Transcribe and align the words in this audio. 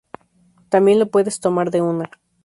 Tambien 0.69 0.97
lo 0.97 1.11
puedes 1.11 1.39
tomar 1.41 1.69
de 1.69 1.81
una. 1.83 2.09